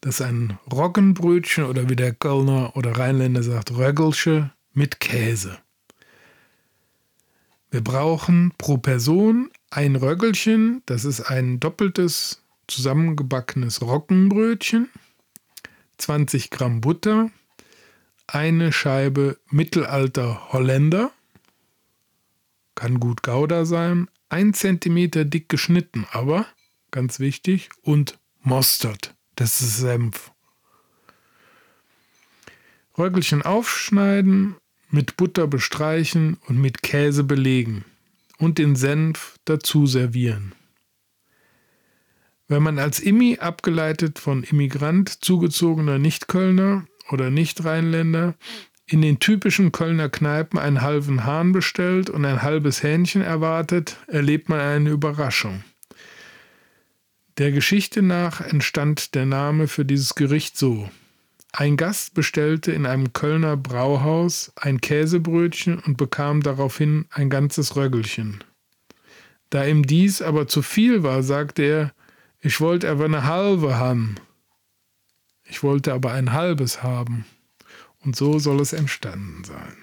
Das 0.00 0.16
ist 0.16 0.26
ein 0.26 0.58
Roggenbrötchen 0.72 1.64
oder 1.64 1.88
wie 1.88 1.96
der 1.96 2.12
Kölner 2.12 2.76
oder 2.76 2.98
Rheinländer 2.98 3.42
sagt, 3.42 3.72
Röggelsche 3.72 4.50
mit 4.72 5.00
Käse. 5.00 5.58
Wir 7.74 7.82
brauchen 7.82 8.52
pro 8.56 8.78
Person 8.78 9.50
ein 9.68 9.96
Röggelchen, 9.96 10.84
das 10.86 11.04
ist 11.04 11.22
ein 11.22 11.58
doppeltes 11.58 12.40
zusammengebackenes 12.68 13.82
Roggenbrötchen, 13.82 14.88
20 15.98 16.50
Gramm 16.50 16.80
Butter, 16.80 17.32
eine 18.28 18.72
Scheibe 18.72 19.40
Mittelalter 19.50 20.52
Holländer, 20.52 21.10
kann 22.76 23.00
gut 23.00 23.24
Gouda 23.24 23.64
sein, 23.64 24.08
ein 24.28 24.54
Zentimeter 24.54 25.24
dick 25.24 25.48
geschnitten, 25.48 26.06
aber 26.12 26.46
ganz 26.92 27.18
wichtig, 27.18 27.70
und 27.82 28.20
Mustard, 28.40 29.16
das 29.34 29.60
ist 29.60 29.78
Senf. 29.78 30.30
Röggelchen 32.96 33.42
aufschneiden, 33.42 34.54
mit 34.94 35.16
Butter 35.16 35.46
bestreichen 35.46 36.38
und 36.46 36.60
mit 36.60 36.82
Käse 36.82 37.24
belegen 37.24 37.84
und 38.38 38.58
den 38.58 38.76
Senf 38.76 39.38
dazu 39.44 39.86
servieren. 39.86 40.54
Wenn 42.46 42.62
man 42.62 42.78
als 42.78 43.00
Immi 43.00 43.38
abgeleitet 43.40 44.18
von 44.18 44.44
Immigrant 44.44 45.24
zugezogener 45.24 45.98
Nicht-Kölner 45.98 46.86
oder 47.10 47.30
Nicht-Rheinländer 47.30 48.34
in 48.86 49.02
den 49.02 49.18
typischen 49.18 49.72
Kölner 49.72 50.08
Kneipen 50.10 50.58
einen 50.58 50.82
halben 50.82 51.24
Hahn 51.24 51.52
bestellt 51.52 52.10
und 52.10 52.24
ein 52.24 52.42
halbes 52.42 52.82
Hähnchen 52.82 53.22
erwartet, 53.22 53.96
erlebt 54.06 54.48
man 54.48 54.60
eine 54.60 54.90
Überraschung. 54.90 55.64
Der 57.38 57.50
Geschichte 57.50 58.02
nach 58.02 58.40
entstand 58.40 59.14
der 59.16 59.26
Name 59.26 59.66
für 59.66 59.84
dieses 59.84 60.14
Gericht 60.14 60.56
so. 60.56 60.88
Ein 61.56 61.76
Gast 61.76 62.14
bestellte 62.14 62.72
in 62.72 62.84
einem 62.84 63.12
Kölner 63.12 63.56
Brauhaus 63.56 64.52
ein 64.56 64.80
Käsebrötchen 64.80 65.78
und 65.78 65.96
bekam 65.96 66.42
daraufhin 66.42 67.06
ein 67.10 67.30
ganzes 67.30 67.76
Röggelchen. 67.76 68.42
Da 69.50 69.64
ihm 69.64 69.86
dies 69.86 70.20
aber 70.20 70.48
zu 70.48 70.62
viel 70.62 71.04
war, 71.04 71.22
sagte 71.22 71.62
er, 71.62 71.94
ich 72.40 72.60
wollte 72.60 72.90
aber 72.90 73.04
eine 73.04 73.22
halbe 73.22 73.76
haben. 73.76 74.16
Ich 75.44 75.62
wollte 75.62 75.92
aber 75.92 76.10
ein 76.10 76.32
halbes 76.32 76.82
haben. 76.82 77.24
Und 78.00 78.16
so 78.16 78.40
soll 78.40 78.60
es 78.60 78.72
entstanden 78.72 79.44
sein. 79.44 79.76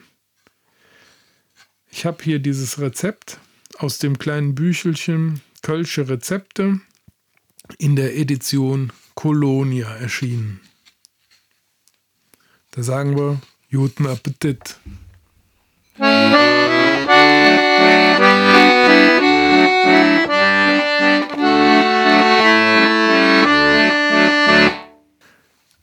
Ich 1.90 2.06
habe 2.06 2.22
hier 2.22 2.40
dieses 2.40 2.80
Rezept 2.80 3.40
aus 3.78 3.98
dem 3.98 4.20
kleinen 4.20 4.56
Büchelchen 4.56 5.40
Kölsche 5.62 6.10
Rezepte 6.10 6.82
in 7.78 7.96
der 7.96 8.18
Edition 8.18 8.92
Kolonia 9.16 9.88
erschienen. 9.96 10.60
Da 12.74 12.84
sagen 12.84 13.18
wir, 13.18 13.42
guten 13.70 14.08
Appetit. 14.08 14.80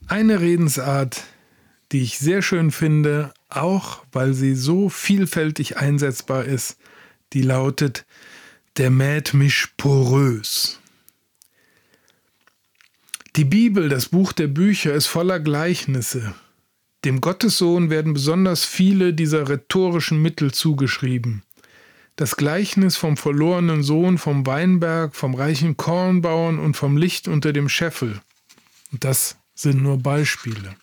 Eine 0.06 0.40
Redensart, 0.40 1.24
die 1.92 2.00
ich 2.00 2.18
sehr 2.18 2.40
schön 2.40 2.70
finde, 2.70 3.34
auch 3.50 4.02
weil 4.12 4.32
sie 4.32 4.54
so 4.54 4.88
vielfältig 4.88 5.76
einsetzbar 5.76 6.46
ist, 6.46 6.78
die 7.34 7.42
lautet, 7.42 8.06
der 8.78 8.88
mäht 8.88 9.34
mich 9.34 9.66
porös. 9.76 10.80
Die 13.36 13.44
Bibel, 13.44 13.90
das 13.90 14.08
Buch 14.08 14.32
der 14.32 14.48
Bücher, 14.48 14.94
ist 14.94 15.06
voller 15.06 15.38
Gleichnisse, 15.38 16.34
dem 17.08 17.22
Gottessohn 17.22 17.88
werden 17.88 18.12
besonders 18.12 18.66
viele 18.66 19.14
dieser 19.14 19.48
rhetorischen 19.48 20.20
Mittel 20.20 20.52
zugeschrieben. 20.52 21.42
Das 22.16 22.36
Gleichnis 22.36 22.98
vom 22.98 23.16
verlorenen 23.16 23.82
Sohn 23.82 24.18
vom 24.18 24.44
Weinberg, 24.44 25.16
vom 25.16 25.34
reichen 25.34 25.78
Kornbauern 25.78 26.58
und 26.58 26.76
vom 26.76 26.98
Licht 26.98 27.26
unter 27.26 27.54
dem 27.54 27.70
Scheffel. 27.70 28.20
Das 28.92 29.38
sind 29.54 29.82
nur 29.82 29.96
Beispiele. 29.96 30.76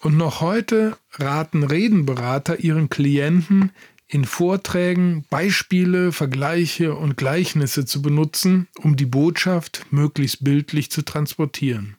Und 0.00 0.16
noch 0.16 0.40
heute 0.40 0.96
raten 1.12 1.62
Redenberater 1.62 2.58
ihren 2.58 2.88
Klienten, 2.88 3.70
in 4.08 4.24
Vorträgen 4.24 5.24
Beispiele, 5.30 6.10
Vergleiche 6.10 6.96
und 6.96 7.16
Gleichnisse 7.16 7.84
zu 7.84 8.02
benutzen, 8.02 8.66
um 8.82 8.96
die 8.96 9.06
Botschaft 9.06 9.86
möglichst 9.92 10.42
bildlich 10.42 10.90
zu 10.90 11.02
transportieren. 11.02 11.97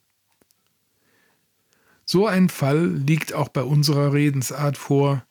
So 2.11 2.25
ein 2.25 2.49
Fall 2.49 2.87
liegt 2.87 3.35
auch 3.35 3.49
bei 3.49 3.61
unserer 3.61 4.13
Redensart 4.13 4.79
vor, 4.79 5.23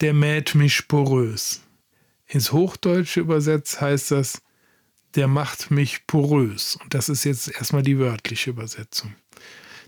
der 0.00 0.14
mäht 0.14 0.54
mich 0.54 0.88
porös. 0.88 1.60
Ins 2.26 2.50
Hochdeutsche 2.50 3.20
übersetzt 3.20 3.82
heißt 3.82 4.12
das, 4.12 4.40
der 5.16 5.28
macht 5.28 5.70
mich 5.70 6.06
porös. 6.06 6.78
Und 6.82 6.94
das 6.94 7.10
ist 7.10 7.24
jetzt 7.24 7.48
erstmal 7.54 7.82
die 7.82 7.98
wörtliche 7.98 8.48
Übersetzung. 8.48 9.14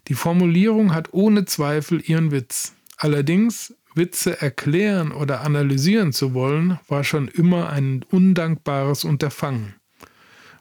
Die 0.09 0.15
Formulierung 0.15 0.93
hat 0.93 1.15
ohne 1.15 1.47
Zweifel 1.47 2.03
ihren 2.05 2.31
Witz. 2.33 2.75
Allerdings, 2.99 3.75
Witze 3.95 4.39
erklären 4.39 5.13
oder 5.13 5.41
analysieren 5.41 6.13
zu 6.13 6.35
wollen, 6.35 6.79
war 6.87 7.03
schon 7.03 7.29
immer 7.29 7.71
ein 7.71 8.05
undankbares 8.11 9.05
Unterfangen. 9.05 9.77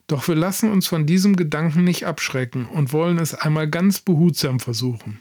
Doch 0.08 0.26
wir 0.30 0.36
lassen 0.36 0.72
uns 0.72 0.88
von 0.88 1.06
diesem 1.06 1.36
Gedanken 1.36 1.84
nicht 1.84 2.06
abschrecken 2.06 2.66
und 2.66 2.94
wollen 2.94 3.18
es 3.18 3.34
einmal 3.34 3.70
ganz 3.70 4.00
behutsam 4.00 4.62
versuchen. 4.62 5.20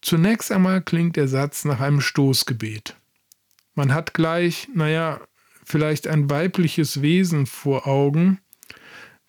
Zunächst 0.00 0.52
einmal 0.52 0.80
klingt 0.82 1.16
der 1.16 1.28
Satz 1.28 1.64
nach 1.64 1.80
einem 1.80 2.00
Stoßgebet. 2.00 2.96
Man 3.74 3.92
hat 3.94 4.14
gleich, 4.14 4.68
naja, 4.74 5.20
vielleicht 5.64 6.06
ein 6.06 6.30
weibliches 6.30 7.02
Wesen 7.02 7.46
vor 7.46 7.86
Augen, 7.86 8.40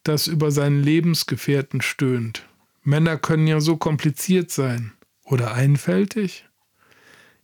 das 0.04 0.28
über 0.28 0.52
seinen 0.52 0.82
Lebensgefährten 0.82 1.82
stöhnt. 1.82 2.48
Männer 2.84 3.18
können 3.18 3.48
ja 3.48 3.60
so 3.60 3.78
kompliziert 3.78 4.52
sein 4.52 4.94
oder 5.24 5.54
einfältig. 5.54 6.46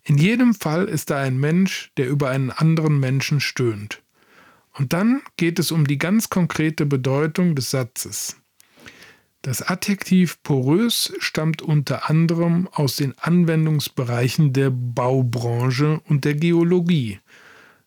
In 0.03 0.17
jedem 0.17 0.53
Fall 0.53 0.85
ist 0.85 1.09
da 1.09 1.19
ein 1.19 1.37
Mensch, 1.37 1.91
der 1.97 2.07
über 2.07 2.29
einen 2.29 2.51
anderen 2.51 2.99
Menschen 2.99 3.39
stöhnt. 3.39 4.01
Und 4.71 4.93
dann 4.93 5.21
geht 5.37 5.57
es 5.59 5.71
um 5.71 5.87
die 5.87 5.97
ganz 5.97 6.29
konkrete 6.29 6.85
Bedeutung 6.85 7.55
des 7.55 7.71
Satzes. 7.71 8.37
Das 9.45 9.61
Adjektiv 9.61 10.41
porös 10.41 11.13
stammt 11.19 11.61
unter 11.61 12.09
anderem 12.09 12.67
aus 12.71 12.95
den 12.95 13.13
Anwendungsbereichen 13.19 14.53
der 14.53 14.71
Baubranche 14.71 16.01
und 16.07 16.25
der 16.25 16.33
Geologie. 16.33 17.19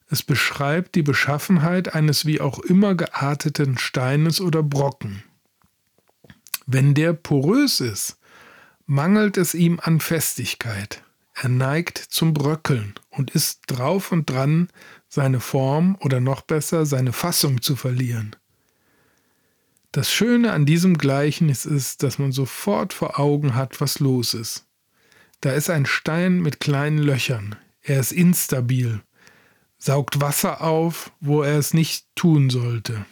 Es 0.09 0.23
beschreibt 0.23 0.95
die 0.95 1.03
Beschaffenheit 1.03 1.97
eines 1.97 2.27
wie 2.27 2.41
auch 2.41 2.61
immer 2.61 2.95
gearteten 2.95 3.77
Steines 3.77 4.41
oder 4.41 4.63
Brocken. 4.63 5.25
Wenn 6.67 6.95
der 6.95 7.13
porös 7.13 7.81
ist, 7.81 8.19
mangelt 8.87 9.37
es 9.37 9.55
ihm 9.55 9.81
an 9.83 9.99
Festigkeit. 9.99 11.03
Er 11.35 11.49
neigt 11.49 11.99
zum 11.99 12.35
Bröckeln 12.35 12.95
und 13.11 13.33
ist 13.33 13.63
drauf 13.67 14.13
und 14.13 14.31
dran, 14.31 14.69
seine 15.09 15.41
Form 15.41 15.99
oder 16.03 16.21
noch 16.21 16.43
besser 16.43 16.87
seine 16.87 17.13
Fassung 17.13 17.63
zu 17.63 17.75
verlieren. 17.75 18.37
Das 19.93 20.13
Schöne 20.13 20.53
an 20.53 20.67
diesem 20.67 20.99
Gleichnis 20.99 21.65
ist, 21.65 22.03
dass 22.03 22.19
man 22.19 22.31
sofort 22.31 22.93
vor 22.93 23.19
Augen 23.19 23.55
hat, 23.55 23.81
was 23.81 24.01
los 24.01 24.35
ist. 24.35 24.67
Da 25.41 25.53
ist 25.53 25.71
ein 25.71 25.87
Stein 25.87 26.41
mit 26.41 26.61
kleinen 26.61 26.99
Löchern. 26.99 27.57
Er 27.81 28.01
ist 28.01 28.13
instabil, 28.13 29.01
saugt 29.79 30.21
Wasser 30.21 30.63
auf, 30.63 31.13
wo 31.21 31.43
er 31.43 31.59
es 31.59 31.73
nicht 31.73 32.07
tun 32.17 32.51
sollte. 32.51 33.07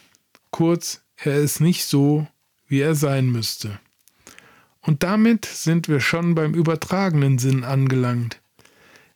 Kurz, 0.51 1.01
er 1.15 1.37
ist 1.37 1.61
nicht 1.61 1.85
so, 1.85 2.27
wie 2.67 2.81
er 2.81 2.95
sein 2.95 3.27
müsste. 3.31 3.79
Und 4.81 5.03
damit 5.03 5.45
sind 5.45 5.87
wir 5.87 5.99
schon 5.99 6.35
beim 6.35 6.53
übertragenen 6.53 7.39
Sinn 7.39 7.63
angelangt. 7.63 8.39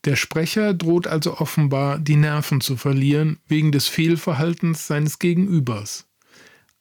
Der 0.06 0.15
Sprecher 0.15 0.74
droht 0.74 1.06
also 1.06 1.38
offenbar, 1.38 2.00
die 2.00 2.15
Nerven 2.15 2.60
zu 2.60 2.76
verlieren 2.76 3.39
wegen 3.47 3.71
des 3.71 3.88
Fehlverhaltens 3.88 4.88
seines 4.88 5.19
Gegenübers. 5.19 6.08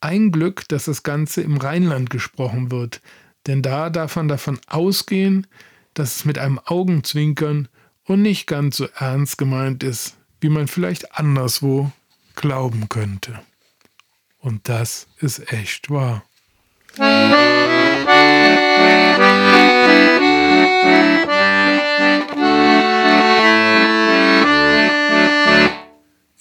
Ein 0.01 0.33
Glück, 0.33 0.67
dass 0.69 0.87
das 0.87 1.03
Ganze 1.03 1.43
im 1.43 1.59
Rheinland 1.59 2.09
gesprochen 2.11 2.71
wird, 2.71 3.03
denn 3.47 3.63
da 3.63 3.91
darf 3.91 4.17
man 4.17 4.29
davon 4.29 4.59
ausgehen, 4.67 5.47
dass 5.95 6.17
es 6.17 6.25
mit 6.25 6.39
einem 6.39 6.59
Augenzwinkern 6.59 7.69
und 8.05 8.23
nicht 8.23 8.47
ganz 8.47 8.79
so 8.79 8.89
ernst 8.97 9.37
gemeint 9.39 9.83
ist, 9.83 10.17
wie 10.41 10.49
man 10.49 10.69
vielleicht 10.69 11.17
anderswo 11.19 11.93
glauben 12.35 12.89
könnte. 12.89 13.41
Und 14.39 14.69
das 14.69 15.07
ist 15.19 15.53
echt 15.53 15.91
wahr. 15.91 16.25
Musik 16.97 17.05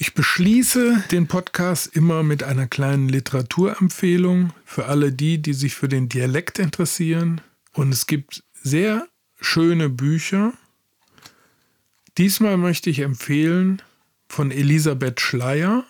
Ich 0.02 0.14
beschließe 0.14 1.04
den 1.12 1.28
Podcast 1.28 1.88
immer 1.94 2.24
mit 2.24 2.42
einer 2.42 2.68
kleinen 2.68 3.10
Literaturempfehlung 3.10 4.54
für 4.64 4.86
alle 4.86 5.12
die, 5.12 5.42
die 5.42 5.52
sich 5.52 5.76
für 5.76 5.90
den 5.90 6.08
Dialekt 6.08 6.58
interessieren. 6.58 7.42
Und 7.74 7.92
es 7.94 8.08
gibt 8.08 8.46
sehr 8.54 9.10
schöne 9.42 9.90
Bücher. 9.90 10.54
Diesmal 12.18 12.56
möchte 12.56 12.90
ich 12.90 13.00
empfehlen 13.00 13.82
von 14.30 14.52
Elisabeth 14.52 15.20
Schleier, 15.20 15.84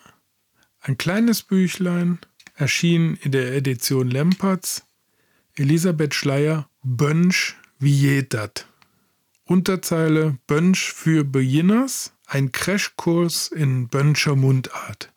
ein 0.80 0.98
kleines 0.98 1.44
Büchlein, 1.44 2.18
erschienen 2.56 3.16
in 3.22 3.30
der 3.30 3.54
Edition 3.54 4.10
Lempertz. 4.10 4.82
Elisabeth 5.54 6.14
Schleier, 6.14 6.68
Bönsch 6.82 7.56
wie 7.78 7.94
jedat. 7.94 8.66
Unterzeile 9.44 10.36
Bönsch 10.48 10.92
für 10.92 11.22
Beginners 11.22 12.12
ein 12.30 12.52
Crashkurs 12.52 13.48
in 13.48 13.88
Bönscher 13.88 14.36
Mundart. 14.36 15.12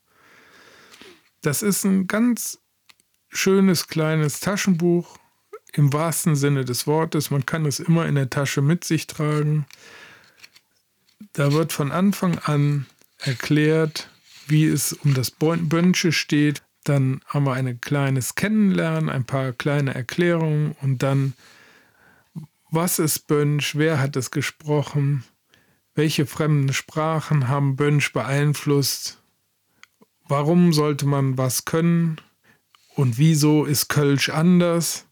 Das 1.41 1.61
ist 1.61 1.83
ein 1.83 2.07
ganz 2.07 2.59
schönes 3.29 3.87
kleines 3.87 4.39
Taschenbuch 4.39 5.17
im 5.73 5.93
wahrsten 5.93 6.35
Sinne 6.35 6.65
des 6.65 6.87
Wortes. 6.87 7.29
Man 7.29 7.45
kann 7.45 7.65
es 7.65 7.79
immer 7.79 8.07
in 8.07 8.15
der 8.15 8.31
Tasche 8.31 8.61
mit 8.61 8.83
sich 8.83 9.05
tragen. 9.05 9.65
Da 11.33 11.53
wird 11.53 11.71
von 11.71 11.91
Anfang 11.91 12.39
an 12.39 12.87
erklärt, 13.19 14.09
wie 14.47 14.65
es 14.65 14.93
um 14.93 15.13
das 15.13 15.29
Bönsche 15.31 16.11
steht. 16.11 16.63
Dann 16.83 17.21
haben 17.27 17.45
wir 17.45 17.53
ein 17.53 17.79
kleines 17.79 18.33
Kennenlernen, 18.35 19.09
ein 19.09 19.25
paar 19.25 19.51
kleine 19.51 19.93
Erklärungen 19.93 20.75
und 20.81 21.03
dann, 21.03 21.33
was 22.71 22.97
ist 22.97 23.27
Bönsch, 23.27 23.75
wer 23.75 23.99
hat 23.99 24.15
es 24.15 24.31
gesprochen, 24.31 25.23
welche 25.95 26.25
fremden 26.25 26.73
Sprachen 26.73 27.47
haben 27.47 27.75
Bönsch 27.75 28.13
beeinflusst? 28.13 29.21
Warum 30.27 30.73
sollte 30.73 31.05
man 31.05 31.37
was 31.37 31.65
können? 31.65 32.17
Und 32.95 33.17
wieso 33.17 33.65
ist 33.65 33.89
Kölsch 33.89 34.29
anders? 34.29 35.05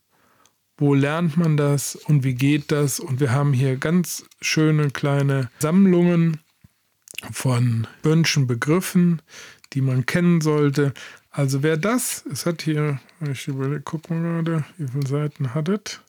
Wo 0.78 0.94
lernt 0.94 1.38
man 1.38 1.58
das 1.58 1.96
und 1.96 2.24
wie 2.24 2.34
geht 2.34 2.72
das? 2.72 3.00
Und 3.00 3.20
wir 3.20 3.32
haben 3.32 3.54
hier 3.54 3.78
ganz 3.78 4.26
schöne 4.42 4.90
kleine 4.90 5.52
Sammlungen 5.60 6.40
von 7.32 7.88
Bönschen 8.02 8.48
Begriffen, 8.48 9.22
die 9.74 9.82
man 9.82 10.06
kennen 10.06 10.42
sollte. 10.42 10.94
Also 11.30 11.62
wer 11.62 11.78
das, 11.78 12.26
es 12.32 12.46
hat 12.46 12.64
hier, 12.64 13.00
ich 13.32 13.48
überlege, 13.48 13.82
guck 13.82 14.10
mal 14.10 14.22
gerade, 14.22 14.66
wie 14.78 14.88
viele 14.88 15.08
Seiten 15.08 15.54
hat 15.54 15.70
es? 15.70 16.02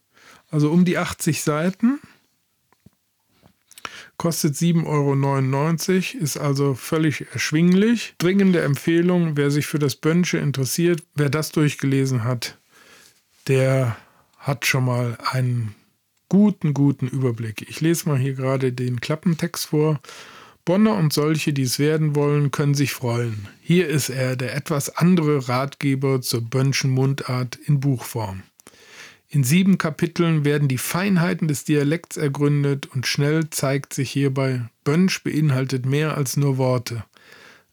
Also 0.50 0.70
um 0.70 0.84
die 0.84 0.98
80 0.98 1.42
Seiten 1.42 2.00
kostet 4.22 4.54
7,99 4.54 6.14
Euro, 6.14 6.22
ist 6.22 6.36
also 6.36 6.74
völlig 6.74 7.26
erschwinglich. 7.32 8.14
Dringende 8.18 8.62
Empfehlung, 8.62 9.36
wer 9.36 9.50
sich 9.50 9.66
für 9.66 9.80
das 9.80 9.96
Bönsche 9.96 10.38
interessiert, 10.38 11.02
wer 11.16 11.28
das 11.28 11.50
durchgelesen 11.50 12.22
hat, 12.22 12.56
der 13.48 13.96
hat 14.38 14.64
schon 14.64 14.84
mal 14.84 15.18
einen 15.32 15.74
guten, 16.28 16.72
guten 16.72 17.08
Überblick. 17.08 17.68
Ich 17.68 17.80
lese 17.80 18.08
mal 18.08 18.16
hier 18.16 18.34
gerade 18.34 18.72
den 18.72 19.00
Klappentext 19.00 19.66
vor. 19.66 19.98
Bonner 20.64 20.94
und 20.94 21.12
solche, 21.12 21.52
die 21.52 21.62
es 21.62 21.80
werden 21.80 22.14
wollen, 22.14 22.52
können 22.52 22.74
sich 22.74 22.92
freuen. 22.92 23.48
Hier 23.60 23.88
ist 23.88 24.08
er, 24.08 24.36
der 24.36 24.54
etwas 24.54 24.98
andere 24.98 25.48
Ratgeber 25.48 26.20
zur 26.20 26.42
Bönschen 26.42 26.92
Mundart 26.92 27.58
in 27.66 27.80
Buchform. 27.80 28.44
In 29.34 29.44
sieben 29.44 29.78
Kapiteln 29.78 30.44
werden 30.44 30.68
die 30.68 30.76
Feinheiten 30.76 31.48
des 31.48 31.64
Dialekts 31.64 32.18
ergründet 32.18 32.90
und 32.94 33.06
schnell 33.06 33.48
zeigt 33.48 33.94
sich 33.94 34.10
hierbei, 34.10 34.68
Bönsch 34.84 35.24
beinhaltet 35.24 35.86
mehr 35.86 36.18
als 36.18 36.36
nur 36.36 36.58
Worte. 36.58 37.04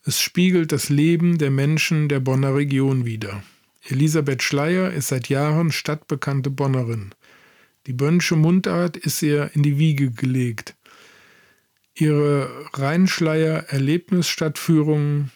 Es 0.05 0.21
spiegelt 0.21 0.71
das 0.71 0.87
Leben 0.87 1.37
der 1.37 1.51
Menschen 1.51 2.07
der 2.07 2.21
Bonner 2.21 2.55
Region 2.55 3.03
wider. 3.03 3.43
Elisabeth 3.89 4.41
Schleier 4.41 4.93
ist 4.93 5.09
seit 5.09 5.27
Jahren 5.27 5.73
stadtbekannte 5.73 6.49
Bonnerin. 6.49 7.13
Die 7.87 7.93
Bönsche 7.93 8.37
Mundart 8.37 8.95
ist 8.95 9.21
ihr 9.21 9.51
in 9.53 9.61
die 9.61 9.77
Wiege 9.77 10.11
gelegt. 10.11 10.77
Ihre 11.93 12.49
Rheinschleier 12.71 13.65
Erlebnisstadtführungen 13.67 15.31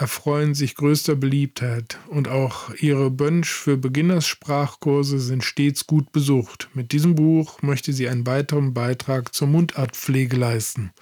erfreuen 0.00 0.54
sich 0.54 0.76
größter 0.76 1.16
Beliebtheit 1.16 1.98
und 2.08 2.28
auch 2.28 2.72
ihre 2.74 3.10
Bönsch 3.10 3.50
für 3.50 3.76
Beginnerssprachkurse 3.76 5.18
sind 5.18 5.42
stets 5.42 5.86
gut 5.86 6.12
besucht. 6.12 6.68
Mit 6.72 6.92
diesem 6.92 7.16
Buch 7.16 7.62
möchte 7.62 7.92
sie 7.92 8.08
einen 8.08 8.26
weiteren 8.26 8.74
Beitrag 8.74 9.34
zur 9.34 9.48
Mundartpflege 9.48 10.36
leisten. 10.36 10.92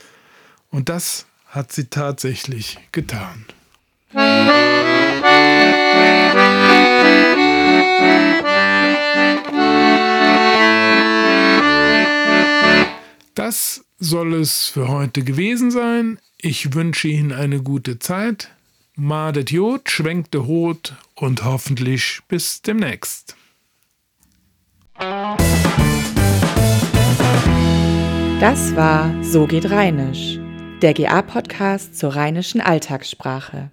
Und 0.71 0.89
das 0.89 1.27
hat 1.47 1.73
sie 1.73 1.87
tatsächlich 1.87 2.79
getan. 2.93 3.45
Das 13.35 13.85
soll 13.99 14.35
es 14.35 14.69
für 14.69 14.89
heute 14.89 15.23
gewesen 15.23 15.71
sein. 15.71 16.19
Ich 16.39 16.75
wünsche 16.75 17.09
Ihnen 17.09 17.33
eine 17.33 17.63
gute 17.63 17.99
Zeit. 17.99 18.56
Madet 18.99 19.51
Jod, 19.51 19.91
schwenkte 19.91 20.47
Hot 20.47 20.95
und 21.17 21.45
hoffentlich 21.45 22.23
bis 22.29 22.63
demnächst. 22.63 23.37
Das 28.41 28.75
war 28.75 29.13
So 29.23 29.47
geht 29.47 29.71
Rheinisch, 29.71 30.39
der 30.81 30.95
GA-Podcast 30.95 31.99
zur 31.99 32.17
rheinischen 32.17 32.63
Alltagssprache. 32.63 33.71